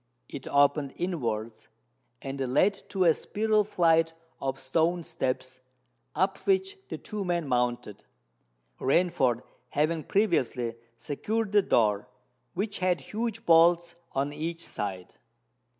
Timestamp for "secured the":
10.97-11.61